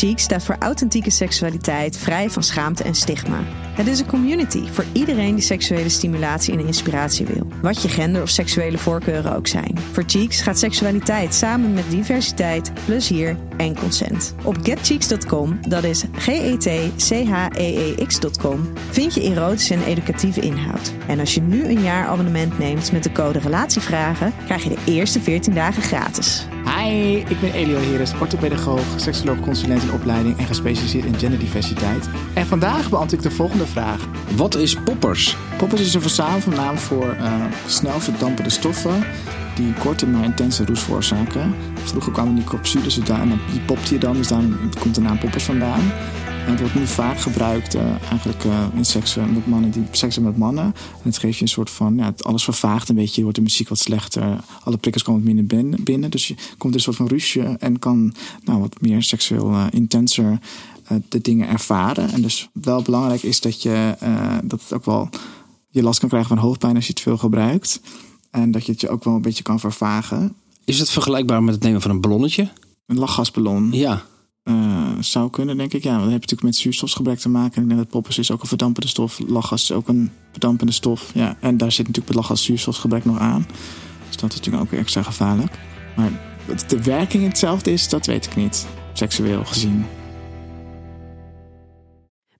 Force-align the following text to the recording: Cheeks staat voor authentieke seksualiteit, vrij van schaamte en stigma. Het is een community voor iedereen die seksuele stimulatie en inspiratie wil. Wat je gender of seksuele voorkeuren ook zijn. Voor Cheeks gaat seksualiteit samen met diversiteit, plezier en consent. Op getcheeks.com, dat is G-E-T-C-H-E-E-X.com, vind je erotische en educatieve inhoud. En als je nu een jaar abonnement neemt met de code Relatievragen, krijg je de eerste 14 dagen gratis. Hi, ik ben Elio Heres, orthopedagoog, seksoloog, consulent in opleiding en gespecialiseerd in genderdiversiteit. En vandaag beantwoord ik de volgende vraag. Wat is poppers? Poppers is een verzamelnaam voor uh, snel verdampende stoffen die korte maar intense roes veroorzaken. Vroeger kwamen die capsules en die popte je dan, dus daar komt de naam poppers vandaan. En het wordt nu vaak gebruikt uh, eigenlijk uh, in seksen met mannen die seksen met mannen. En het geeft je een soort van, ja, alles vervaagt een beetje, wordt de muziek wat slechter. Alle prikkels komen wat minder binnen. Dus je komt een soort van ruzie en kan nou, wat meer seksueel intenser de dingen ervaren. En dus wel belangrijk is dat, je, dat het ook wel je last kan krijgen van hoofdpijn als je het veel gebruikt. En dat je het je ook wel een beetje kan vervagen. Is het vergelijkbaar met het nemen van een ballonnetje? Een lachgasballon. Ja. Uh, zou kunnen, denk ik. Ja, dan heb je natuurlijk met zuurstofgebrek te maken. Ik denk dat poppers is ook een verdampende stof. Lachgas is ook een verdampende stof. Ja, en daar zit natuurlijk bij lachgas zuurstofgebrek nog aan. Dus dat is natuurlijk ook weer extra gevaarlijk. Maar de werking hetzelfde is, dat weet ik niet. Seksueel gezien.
Cheeks 0.00 0.22
staat 0.22 0.44
voor 0.44 0.56
authentieke 0.58 1.10
seksualiteit, 1.10 1.98
vrij 1.98 2.30
van 2.30 2.42
schaamte 2.42 2.82
en 2.84 2.94
stigma. 2.94 3.69
Het 3.80 3.88
is 3.88 4.00
een 4.00 4.06
community 4.06 4.68
voor 4.68 4.84
iedereen 4.92 5.34
die 5.34 5.44
seksuele 5.44 5.88
stimulatie 5.88 6.52
en 6.52 6.66
inspiratie 6.66 7.26
wil. 7.26 7.46
Wat 7.62 7.82
je 7.82 7.88
gender 7.88 8.22
of 8.22 8.28
seksuele 8.28 8.78
voorkeuren 8.78 9.36
ook 9.36 9.46
zijn. 9.46 9.78
Voor 9.92 10.02
Cheeks 10.06 10.40
gaat 10.40 10.58
seksualiteit 10.58 11.34
samen 11.34 11.74
met 11.74 11.90
diversiteit, 11.90 12.72
plezier 12.84 13.36
en 13.56 13.78
consent. 13.78 14.34
Op 14.44 14.56
getcheeks.com, 14.62 15.58
dat 15.68 15.84
is 15.84 16.04
G-E-T-C-H-E-E-X.com, 16.12 16.72
vind 18.90 19.14
je 19.14 19.20
erotische 19.22 19.74
en 19.74 19.84
educatieve 19.84 20.40
inhoud. 20.40 20.92
En 21.06 21.20
als 21.20 21.34
je 21.34 21.40
nu 21.40 21.64
een 21.64 21.82
jaar 21.82 22.06
abonnement 22.06 22.58
neemt 22.58 22.92
met 22.92 23.02
de 23.02 23.12
code 23.12 23.38
Relatievragen, 23.38 24.32
krijg 24.44 24.62
je 24.62 24.68
de 24.68 24.78
eerste 24.84 25.20
14 25.20 25.54
dagen 25.54 25.82
gratis. 25.82 26.46
Hi, 26.76 27.16
ik 27.16 27.40
ben 27.40 27.52
Elio 27.52 27.78
Heres, 27.78 28.12
orthopedagoog, 28.20 28.84
seksoloog, 28.96 29.40
consulent 29.40 29.82
in 29.82 29.92
opleiding 29.92 30.38
en 30.38 30.46
gespecialiseerd 30.46 31.04
in 31.04 31.18
genderdiversiteit. 31.18 32.08
En 32.34 32.46
vandaag 32.46 32.90
beantwoord 32.90 33.12
ik 33.24 33.30
de 33.30 33.36
volgende 33.36 33.66
vraag. 33.70 34.08
Wat 34.36 34.56
is 34.56 34.74
poppers? 34.74 35.36
Poppers 35.58 35.80
is 35.80 35.94
een 35.94 36.00
verzamelnaam 36.00 36.78
voor 36.78 37.16
uh, 37.20 37.44
snel 37.66 38.00
verdampende 38.00 38.50
stoffen 38.50 39.04
die 39.54 39.72
korte 39.72 40.06
maar 40.06 40.24
intense 40.24 40.64
roes 40.64 40.80
veroorzaken. 40.80 41.54
Vroeger 41.84 42.12
kwamen 42.12 42.34
die 42.34 42.44
capsules 42.44 42.98
en 42.98 43.40
die 43.50 43.60
popte 43.60 43.94
je 43.94 44.00
dan, 44.00 44.16
dus 44.16 44.28
daar 44.28 44.42
komt 44.78 44.94
de 44.94 45.00
naam 45.00 45.18
poppers 45.18 45.44
vandaan. 45.44 45.80
En 46.44 46.50
het 46.50 46.60
wordt 46.60 46.74
nu 46.74 46.86
vaak 46.86 47.20
gebruikt 47.20 47.74
uh, 47.74 47.82
eigenlijk 48.08 48.44
uh, 48.44 48.66
in 48.74 48.84
seksen 48.84 49.32
met 49.32 49.46
mannen 49.46 49.70
die 49.70 49.86
seksen 49.90 50.22
met 50.22 50.36
mannen. 50.36 50.64
En 50.64 51.02
het 51.02 51.18
geeft 51.18 51.36
je 51.36 51.42
een 51.42 51.48
soort 51.48 51.70
van, 51.70 51.96
ja, 51.96 52.12
alles 52.18 52.44
vervaagt 52.44 52.88
een 52.88 52.94
beetje, 52.94 53.22
wordt 53.22 53.36
de 53.36 53.42
muziek 53.42 53.68
wat 53.68 53.78
slechter. 53.78 54.22
Alle 54.62 54.76
prikkels 54.76 55.04
komen 55.04 55.24
wat 55.24 55.34
minder 55.34 55.76
binnen. 55.82 56.10
Dus 56.10 56.28
je 56.28 56.34
komt 56.58 56.74
een 56.74 56.80
soort 56.80 56.96
van 56.96 57.06
ruzie 57.06 57.42
en 57.42 57.78
kan 57.78 58.14
nou, 58.44 58.60
wat 58.60 58.80
meer 58.80 59.02
seksueel 59.02 59.56
intenser 59.70 60.38
de 61.08 61.20
dingen 61.20 61.48
ervaren. 61.48 62.10
En 62.10 62.22
dus 62.22 62.48
wel 62.52 62.82
belangrijk 62.82 63.22
is 63.22 63.40
dat, 63.40 63.62
je, 63.62 63.96
dat 64.44 64.60
het 64.62 64.72
ook 64.72 64.84
wel 64.84 65.08
je 65.68 65.82
last 65.82 65.98
kan 65.98 66.08
krijgen 66.08 66.28
van 66.28 66.38
hoofdpijn 66.38 66.76
als 66.76 66.86
je 66.86 66.92
het 66.92 67.02
veel 67.02 67.18
gebruikt. 67.18 67.80
En 68.30 68.50
dat 68.50 68.66
je 68.66 68.72
het 68.72 68.80
je 68.80 68.88
ook 68.88 69.04
wel 69.04 69.14
een 69.14 69.22
beetje 69.22 69.42
kan 69.42 69.60
vervagen. 69.60 70.34
Is 70.64 70.78
het 70.78 70.90
vergelijkbaar 70.90 71.42
met 71.42 71.54
het 71.54 71.62
nemen 71.62 71.80
van 71.80 71.90
een 71.90 72.00
ballonnetje? 72.00 72.48
Een 72.86 72.98
lachgasballon. 72.98 73.72
Ja. 73.72 74.02
Uh, 74.44 74.88
zou 75.00 75.30
kunnen, 75.30 75.56
denk 75.56 75.72
ik. 75.72 75.82
Ja, 75.82 75.90
dan 75.90 76.00
heb 76.00 76.08
je 76.10 76.14
natuurlijk 76.14 76.42
met 76.42 76.56
zuurstofgebrek 76.56 77.18
te 77.18 77.28
maken. 77.28 77.62
Ik 77.62 77.68
denk 77.68 77.80
dat 77.80 77.90
poppers 77.90 78.18
is 78.18 78.30
ook 78.30 78.42
een 78.42 78.48
verdampende 78.48 78.88
stof. 78.88 79.20
Lachgas 79.26 79.62
is 79.62 79.72
ook 79.72 79.88
een 79.88 80.10
verdampende 80.30 80.72
stof. 80.72 81.10
Ja, 81.14 81.36
en 81.40 81.56
daar 81.56 81.72
zit 81.72 81.86
natuurlijk 81.86 82.06
bij 82.06 82.16
lachgas 82.16 82.44
zuurstofgebrek 82.44 83.04
nog 83.04 83.18
aan. 83.18 83.46
Dus 84.08 84.16
dat 84.16 84.30
is 84.30 84.36
natuurlijk 84.36 84.64
ook 84.64 84.70
weer 84.70 84.80
extra 84.80 85.02
gevaarlijk. 85.02 85.58
Maar 85.96 86.10
de 86.68 86.82
werking 86.82 87.26
hetzelfde 87.26 87.72
is, 87.72 87.88
dat 87.88 88.06
weet 88.06 88.26
ik 88.26 88.36
niet. 88.36 88.66
Seksueel 88.92 89.44
gezien. 89.44 89.84